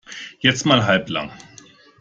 Jetzt 0.39 0.65
mal 0.65 0.87
halblang! 0.87 1.31